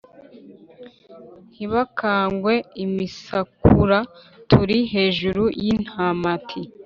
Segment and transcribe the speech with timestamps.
[1.51, 2.53] Ntibakangwe
[2.83, 3.99] imisakura
[4.49, 6.59] tuli hejuru y'intamati